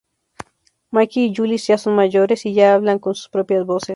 [0.91, 3.89] Mickey y Julie ya son mayores, y ya hablan con sus propias voces.